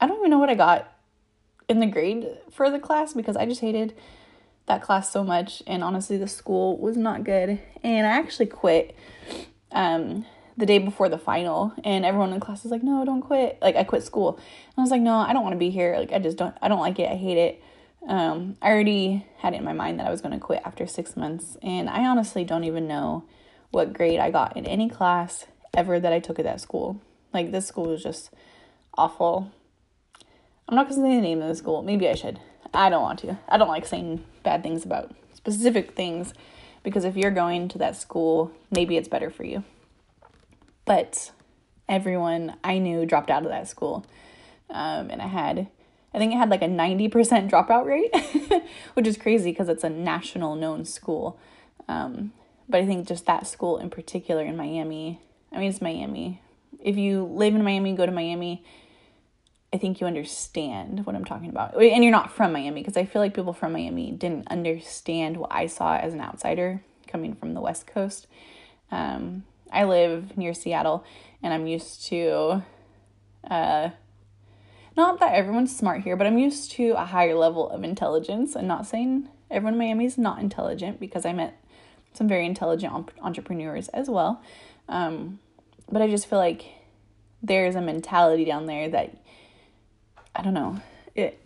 I 0.00 0.06
don't 0.06 0.18
even 0.18 0.30
know 0.30 0.38
what 0.38 0.50
I 0.50 0.54
got 0.56 0.92
in 1.68 1.80
the 1.80 1.86
grade 1.86 2.26
for 2.50 2.70
the 2.70 2.78
class 2.78 3.12
because 3.12 3.36
I 3.36 3.46
just 3.46 3.60
hated 3.60 3.94
that 4.66 4.82
class 4.82 5.12
so 5.12 5.22
much 5.22 5.62
and 5.66 5.84
honestly 5.84 6.16
the 6.16 6.26
school 6.26 6.76
was 6.76 6.96
not 6.96 7.22
good 7.22 7.60
and 7.84 8.06
I 8.06 8.10
actually 8.10 8.46
quit 8.46 8.96
um, 9.72 10.24
the 10.56 10.66
day 10.66 10.78
before 10.78 11.08
the 11.08 11.18
final, 11.18 11.72
and 11.84 12.04
everyone 12.04 12.32
in 12.32 12.40
class 12.40 12.62
was 12.62 12.72
like, 12.72 12.82
"No, 12.82 13.04
don't 13.04 13.22
quit." 13.22 13.58
Like 13.60 13.76
I 13.76 13.84
quit 13.84 14.02
school, 14.02 14.36
and 14.36 14.78
I 14.78 14.80
was 14.80 14.90
like, 14.90 15.02
"No, 15.02 15.16
I 15.16 15.32
don't 15.32 15.42
want 15.42 15.54
to 15.54 15.58
be 15.58 15.70
here. 15.70 15.96
Like 15.98 16.12
I 16.12 16.18
just 16.18 16.36
don't. 16.36 16.56
I 16.62 16.68
don't 16.68 16.80
like 16.80 16.98
it. 16.98 17.10
I 17.10 17.16
hate 17.16 17.38
it." 17.38 17.62
Um, 18.06 18.56
I 18.62 18.70
already 18.70 19.26
had 19.38 19.52
it 19.52 19.58
in 19.58 19.64
my 19.64 19.72
mind 19.72 19.98
that 19.98 20.06
I 20.06 20.10
was 20.10 20.20
going 20.20 20.32
to 20.32 20.38
quit 20.38 20.62
after 20.64 20.86
six 20.86 21.16
months, 21.16 21.56
and 21.62 21.88
I 21.88 22.06
honestly 22.06 22.44
don't 22.44 22.64
even 22.64 22.86
know 22.86 23.24
what 23.70 23.92
grade 23.92 24.20
I 24.20 24.30
got 24.30 24.56
in 24.56 24.64
any 24.64 24.88
class 24.88 25.46
ever 25.74 25.98
that 26.00 26.12
I 26.12 26.20
took 26.20 26.38
at 26.38 26.44
that 26.44 26.60
school. 26.60 27.00
Like 27.34 27.50
this 27.52 27.66
school 27.66 27.86
was 27.86 28.02
just 28.02 28.30
awful. 28.96 29.50
I'm 30.68 30.74
not 30.74 30.88
gonna 30.88 31.02
say 31.02 31.16
the 31.16 31.20
name 31.20 31.42
of 31.42 31.48
the 31.48 31.54
school. 31.54 31.82
Maybe 31.82 32.08
I 32.08 32.14
should. 32.14 32.40
I 32.72 32.90
don't 32.90 33.02
want 33.02 33.18
to. 33.20 33.38
I 33.48 33.58
don't 33.58 33.68
like 33.68 33.86
saying 33.86 34.24
bad 34.42 34.62
things 34.62 34.84
about 34.84 35.14
specific 35.34 35.94
things 35.94 36.32
because 36.86 37.04
if 37.04 37.16
you're 37.16 37.32
going 37.32 37.66
to 37.66 37.78
that 37.78 37.96
school, 37.96 38.52
maybe 38.70 38.96
it's 38.96 39.08
better 39.08 39.28
for 39.28 39.42
you. 39.42 39.64
But 40.84 41.32
everyone 41.88 42.54
I 42.62 42.78
knew 42.78 43.04
dropped 43.04 43.28
out 43.28 43.42
of 43.42 43.48
that 43.48 43.66
school. 43.66 44.06
Um, 44.70 45.10
and 45.10 45.20
I 45.20 45.26
had, 45.26 45.66
I 46.14 46.18
think 46.18 46.32
it 46.32 46.36
had 46.36 46.48
like 46.48 46.62
a 46.62 46.68
90% 46.68 47.10
dropout 47.50 47.86
rate, 47.86 48.62
which 48.94 49.08
is 49.08 49.16
crazy 49.16 49.50
because 49.50 49.68
it's 49.68 49.82
a 49.82 49.90
national 49.90 50.54
known 50.54 50.84
school. 50.84 51.40
Um, 51.88 52.32
but 52.68 52.82
I 52.82 52.86
think 52.86 53.08
just 53.08 53.26
that 53.26 53.48
school 53.48 53.78
in 53.78 53.90
particular 53.90 54.44
in 54.44 54.56
Miami, 54.56 55.20
I 55.52 55.58
mean, 55.58 55.70
it's 55.70 55.82
Miami. 55.82 56.40
If 56.80 56.96
you 56.96 57.24
live 57.24 57.56
in 57.56 57.64
Miami, 57.64 57.94
go 57.94 58.06
to 58.06 58.12
Miami, 58.12 58.62
I 59.76 59.78
think 59.78 60.00
you 60.00 60.06
understand 60.06 61.04
what 61.04 61.14
I'm 61.14 61.26
talking 61.26 61.50
about. 61.50 61.74
And 61.74 62.02
you're 62.02 62.10
not 62.10 62.32
from 62.32 62.50
Miami 62.50 62.80
because 62.80 62.96
I 62.96 63.04
feel 63.04 63.20
like 63.20 63.34
people 63.34 63.52
from 63.52 63.74
Miami 63.74 64.10
didn't 64.10 64.48
understand 64.48 65.36
what 65.36 65.52
I 65.52 65.66
saw 65.66 65.98
as 65.98 66.14
an 66.14 66.20
outsider 66.22 66.80
coming 67.06 67.34
from 67.34 67.52
the 67.52 67.60
West 67.60 67.86
Coast. 67.86 68.26
Um, 68.90 69.44
I 69.70 69.84
live 69.84 70.34
near 70.38 70.54
Seattle 70.54 71.04
and 71.42 71.52
I'm 71.52 71.66
used 71.66 72.06
to, 72.06 72.62
uh, 73.50 73.90
not 74.96 75.20
that 75.20 75.34
everyone's 75.34 75.76
smart 75.76 76.00
here, 76.00 76.16
but 76.16 76.26
I'm 76.26 76.38
used 76.38 76.72
to 76.72 76.92
a 76.92 77.04
higher 77.04 77.34
level 77.34 77.68
of 77.68 77.84
intelligence. 77.84 78.56
And 78.56 78.66
not 78.66 78.86
saying 78.86 79.28
everyone 79.50 79.74
in 79.74 79.78
Miami 79.78 80.06
is 80.06 80.16
not 80.16 80.38
intelligent 80.38 81.00
because 81.00 81.26
I 81.26 81.34
met 81.34 81.62
some 82.14 82.26
very 82.26 82.46
intelligent 82.46 83.10
entrepreneurs 83.20 83.88
as 83.88 84.08
well. 84.08 84.42
Um, 84.88 85.38
but 85.92 86.00
I 86.00 86.08
just 86.08 86.30
feel 86.30 86.38
like 86.38 86.64
there's 87.42 87.74
a 87.74 87.82
mentality 87.82 88.46
down 88.46 88.64
there 88.64 88.88
that 88.88 89.22
I 90.36 90.42
don't 90.42 90.54
know. 90.54 90.80
It 91.14 91.40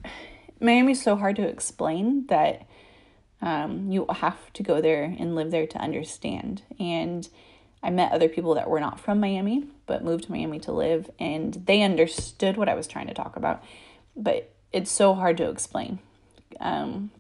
Miami's 0.60 1.02
so 1.02 1.16
hard 1.16 1.36
to 1.36 1.46
explain 1.46 2.26
that 2.26 2.66
um, 3.40 3.90
you 3.90 4.06
have 4.10 4.52
to 4.52 4.62
go 4.62 4.80
there 4.80 5.04
and 5.18 5.34
live 5.34 5.50
there 5.50 5.66
to 5.66 5.78
understand. 5.78 6.62
And 6.78 7.26
I 7.82 7.88
met 7.88 8.12
other 8.12 8.28
people 8.28 8.54
that 8.54 8.68
were 8.68 8.80
not 8.80 9.00
from 9.00 9.20
Miami 9.20 9.66
but 9.90 10.04
moved 10.04 10.24
to 10.24 10.30
Miami 10.30 10.60
to 10.60 10.70
live, 10.70 11.10
and 11.18 11.54
they 11.66 11.82
understood 11.82 12.56
what 12.56 12.68
I 12.68 12.74
was 12.74 12.86
trying 12.86 13.08
to 13.08 13.14
talk 13.14 13.34
about. 13.34 13.60
But 14.14 14.54
it's 14.72 14.90
so 14.90 15.14
hard 15.14 15.36
to 15.38 15.50
explain. 15.50 15.98
Um, 16.60 17.10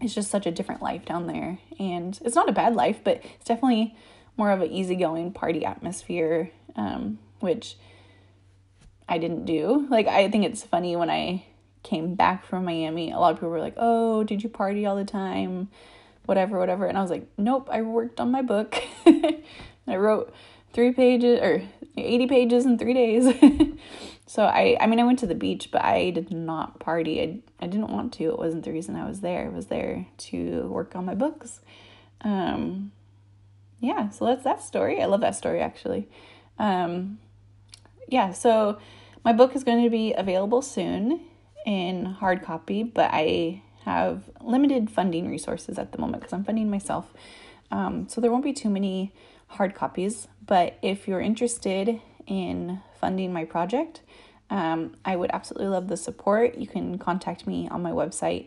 it's 0.00 0.14
just 0.14 0.30
such 0.30 0.46
a 0.46 0.50
different 0.50 0.80
life 0.80 1.04
down 1.04 1.26
there, 1.26 1.58
and 1.78 2.18
it's 2.24 2.34
not 2.34 2.48
a 2.48 2.52
bad 2.52 2.74
life, 2.74 3.00
but 3.04 3.22
it's 3.22 3.44
definitely 3.44 3.94
more 4.38 4.50
of 4.50 4.62
an 4.62 4.70
easygoing 4.70 5.32
party 5.34 5.66
atmosphere, 5.66 6.50
um, 6.76 7.18
which 7.40 7.76
I 9.08 9.18
didn't 9.18 9.44
do. 9.44 9.86
Like, 9.88 10.06
I 10.06 10.30
think 10.30 10.44
it's 10.44 10.62
funny 10.62 10.94
when 10.96 11.10
I 11.10 11.44
came 11.82 12.14
back 12.14 12.44
from 12.44 12.64
Miami, 12.64 13.10
a 13.10 13.18
lot 13.18 13.32
of 13.32 13.36
people 13.36 13.48
were 13.48 13.60
like, 13.60 13.74
Oh, 13.76 14.24
did 14.24 14.42
you 14.42 14.48
party 14.48 14.84
all 14.86 14.96
the 14.96 15.04
time? 15.04 15.68
Whatever, 16.26 16.58
whatever. 16.58 16.86
And 16.86 16.98
I 16.98 17.02
was 17.02 17.10
like, 17.10 17.26
Nope, 17.36 17.68
I 17.70 17.82
worked 17.82 18.20
on 18.20 18.30
my 18.30 18.42
book. 18.42 18.76
I 19.06 19.96
wrote 19.96 20.32
three 20.72 20.92
pages, 20.92 21.40
or 21.40 21.62
80 21.96 22.26
pages 22.26 22.66
in 22.66 22.78
three 22.78 22.94
days. 22.94 23.32
so 24.26 24.44
I, 24.44 24.76
I 24.80 24.86
mean, 24.86 25.00
I 25.00 25.04
went 25.04 25.18
to 25.20 25.26
the 25.26 25.34
beach, 25.34 25.70
but 25.72 25.82
I 25.82 26.10
did 26.10 26.30
not 26.30 26.78
party. 26.78 27.22
I, 27.22 27.64
I 27.64 27.66
didn't 27.66 27.90
want 27.90 28.12
to. 28.14 28.24
It 28.24 28.38
wasn't 28.38 28.64
the 28.64 28.72
reason 28.72 28.94
I 28.94 29.08
was 29.08 29.20
there. 29.20 29.46
I 29.46 29.48
was 29.48 29.66
there 29.66 30.06
to 30.18 30.62
work 30.68 30.94
on 30.94 31.06
my 31.06 31.14
books. 31.14 31.60
Um, 32.20 32.92
yeah, 33.80 34.10
so 34.10 34.26
that's 34.26 34.44
that 34.44 34.62
story. 34.62 35.00
I 35.00 35.06
love 35.06 35.20
that 35.20 35.36
story 35.36 35.60
actually. 35.60 36.08
Um, 36.58 37.18
yeah, 38.08 38.32
so 38.32 38.78
my 39.24 39.32
book 39.32 39.54
is 39.54 39.64
going 39.64 39.84
to 39.84 39.90
be 39.90 40.14
available 40.14 40.62
soon 40.62 41.20
in 41.66 42.04
hard 42.04 42.42
copy, 42.42 42.82
but 42.82 43.10
I 43.12 43.62
have 43.84 44.30
limited 44.40 44.90
funding 44.90 45.30
resources 45.30 45.78
at 45.78 45.92
the 45.92 45.98
moment 45.98 46.22
because 46.22 46.32
I'm 46.32 46.44
funding 46.44 46.70
myself. 46.70 47.12
Um, 47.70 48.08
so 48.08 48.20
there 48.20 48.30
won't 48.30 48.44
be 48.44 48.52
too 48.52 48.70
many 48.70 49.12
hard 49.48 49.74
copies, 49.74 50.28
but 50.46 50.78
if 50.82 51.06
you're 51.06 51.20
interested 51.20 52.00
in 52.26 52.80
funding 53.00 53.32
my 53.32 53.44
project, 53.44 54.00
um, 54.50 54.94
I 55.04 55.16
would 55.16 55.30
absolutely 55.32 55.68
love 55.68 55.88
the 55.88 55.96
support. 55.96 56.56
You 56.56 56.66
can 56.66 56.98
contact 56.98 57.46
me 57.46 57.68
on 57.68 57.82
my 57.82 57.90
website, 57.90 58.46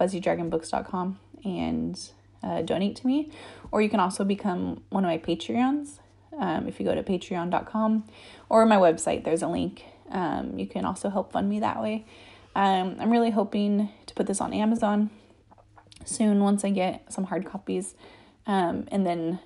fuzzydragonbooks.com, 0.00 1.18
and 1.44 2.00
uh, 2.42 2.62
donate 2.62 2.96
to 2.96 3.06
me, 3.06 3.30
or 3.70 3.82
you 3.82 3.90
can 3.90 4.00
also 4.00 4.24
become 4.24 4.82
one 4.90 5.04
of 5.04 5.08
my 5.08 5.18
Patreons. 5.18 5.98
Um, 6.38 6.66
if 6.66 6.80
you 6.80 6.86
go 6.86 6.94
to 6.94 7.02
patreon.com 7.02 8.04
or 8.48 8.66
my 8.66 8.76
website, 8.76 9.24
there's 9.24 9.42
a 9.42 9.48
link. 9.48 9.84
Um, 10.10 10.58
you 10.58 10.66
can 10.66 10.84
also 10.84 11.10
help 11.10 11.32
fund 11.32 11.48
me 11.48 11.60
that 11.60 11.80
way. 11.80 12.04
Um, 12.54 12.96
I'm 13.00 13.10
really 13.10 13.30
hoping 13.30 13.88
to 14.06 14.14
put 14.14 14.26
this 14.26 14.40
on 14.40 14.52
Amazon 14.52 15.10
soon 16.04 16.42
once 16.42 16.64
I 16.64 16.70
get 16.70 17.12
some 17.12 17.24
hard 17.24 17.46
copies. 17.46 17.94
Um, 18.46 18.86
and 18.88 19.06
then 19.06 19.40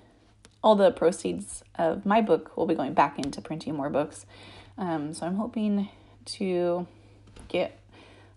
all 0.62 0.74
the 0.74 0.90
proceeds 0.90 1.62
of 1.76 2.04
my 2.04 2.20
book 2.20 2.56
will 2.56 2.66
be 2.66 2.74
going 2.74 2.94
back 2.94 3.18
into 3.18 3.40
printing 3.40 3.74
more 3.74 3.90
books. 3.90 4.26
Um, 4.76 5.14
so 5.14 5.26
I'm 5.26 5.36
hoping 5.36 5.88
to 6.24 6.86
get 7.48 7.78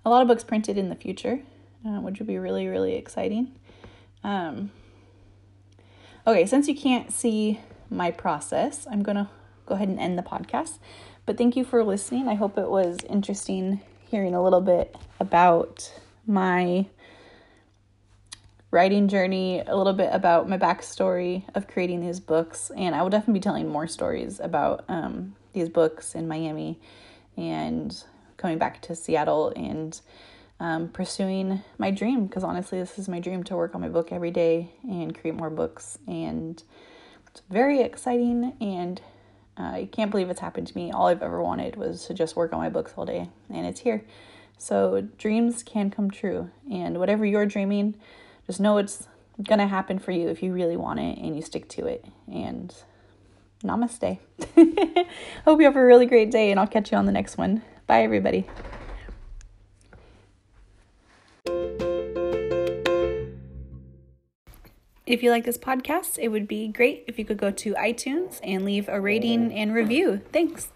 a 0.06 0.10
lot 0.10 0.22
of 0.22 0.28
books 0.28 0.44
printed 0.44 0.78
in 0.78 0.90
the 0.90 0.96
future, 0.96 1.42
uh, 1.86 2.00
which 2.00 2.20
would 2.20 2.28
be 2.28 2.38
really, 2.38 2.68
really 2.68 2.96
exciting. 2.96 3.54
Um, 4.24 4.72
okay, 6.26 6.46
since 6.46 6.68
you 6.68 6.76
can't 6.76 7.12
see 7.12 7.60
my 7.92 8.10
process, 8.10 8.88
I'm 8.90 9.04
going 9.04 9.18
to 9.18 9.30
go 9.68 9.76
ahead 9.76 9.90
and 9.90 10.00
end 10.00 10.18
the 10.18 10.24
podcast. 10.24 10.80
But 11.26 11.38
thank 11.38 11.56
you 11.56 11.64
for 11.64 11.84
listening. 11.84 12.28
I 12.28 12.34
hope 12.34 12.58
it 12.58 12.70
was 12.70 13.00
interesting 13.08 13.82
hearing 14.10 14.34
a 14.34 14.44
little 14.44 14.62
bit 14.62 14.96
about 15.20 15.94
my 16.26 16.88
writing 18.72 19.10
journey, 19.10 19.60
a 19.60 19.76
little 19.76 19.94
bit 19.94 20.10
about 20.14 20.48
my 20.48 20.58
backstory 20.58 21.44
of 21.54 21.68
creating 21.68 22.02
these 22.02 22.20
books, 22.20 22.72
and 22.76 22.96
I 22.96 23.02
will 23.04 23.10
definitely 23.10 23.40
be 23.40 23.44
telling 23.44 23.68
more 23.68 23.88
stories 23.88 24.40
about 24.40 24.86
um, 24.88 25.36
these 25.54 25.70
books 25.70 26.16
in 26.16 26.28
Miami 26.28 26.80
and 27.36 28.04
coming 28.38 28.58
back 28.58 28.82
to 28.84 28.96
Seattle 28.96 29.52
and 29.56 30.00
um, 30.60 30.88
pursuing 30.88 31.62
my 31.78 31.92
dream 31.92 32.28
because 32.28 32.44
honestly, 32.44 32.80
this 32.80 32.98
is 32.98 33.10
my 33.10 33.20
dream 33.20 33.44
to 33.46 33.56
work 33.56 33.76
on 33.76 33.82
my 33.82 33.90
book 33.90 34.12
every 34.12 34.32
day 34.32 34.72
and 34.84 35.18
create 35.18 35.36
more 35.36 35.50
books, 35.50 35.98
and 36.08 36.64
it's 37.32 37.42
very 37.50 37.82
exciting. 37.82 38.54
And 38.62 39.02
uh, 39.58 39.72
I 39.74 39.90
can't 39.92 40.12
believe 40.12 40.30
it's 40.30 40.40
happened 40.40 40.68
to 40.68 40.76
me. 40.76 40.92
All 40.92 41.08
I've 41.08 41.22
ever 41.22 41.42
wanted 41.42 41.76
was 41.76 42.06
to 42.06 42.14
just 42.14 42.36
work 42.36 42.54
on 42.54 42.60
my 42.60 42.70
books 42.70 42.94
all 42.96 43.06
day, 43.06 43.30
and 43.50 43.66
it's 43.66 43.82
here. 43.82 44.04
So 44.58 45.02
dreams 45.18 45.64
can 45.64 45.90
come 45.90 46.12
true, 46.12 46.50
and 46.72 47.00
whatever 47.00 47.26
you're 47.26 47.46
dreaming 47.46 47.96
just 48.48 48.60
know 48.60 48.78
it's 48.78 49.08
gonna 49.42 49.68
happen 49.68 49.98
for 49.98 50.12
you 50.12 50.28
if 50.28 50.44
you 50.44 50.52
really 50.52 50.76
want 50.76 51.00
it 51.00 51.18
and 51.18 51.36
you 51.36 51.42
stick 51.42 51.70
to 51.70 51.86
it. 51.86 52.06
And 52.32 52.74
namaste. 53.64 54.20
Hope 55.46 55.60
you 55.60 55.66
have 55.66 55.76
a 55.76 55.84
really 55.84 56.06
great 56.06 56.32
day, 56.32 56.52
and 56.52 56.60
I'll 56.60 56.68
catch 56.68 56.92
you 56.92 56.98
on 56.98 57.06
the 57.06 57.12
next 57.12 57.38
one. 57.38 57.62
Bye, 57.88 58.04
everybody. 58.04 58.48
If 65.12 65.22
you 65.22 65.30
like 65.30 65.44
this 65.44 65.58
podcast, 65.58 66.18
it 66.22 66.30
would 66.30 66.48
be 66.48 66.70
great 66.70 67.04
if 67.06 67.20
you 67.20 67.26
could 67.26 67.36
go 67.36 67.52
to 67.52 67.74
iTunes 67.74 68.40
and 68.44 68.64
leave 68.64 68.88
a 68.88 69.02
rating 69.02 69.54
and 69.54 69.74
review. 69.74 70.22
Thanks. 70.32 70.72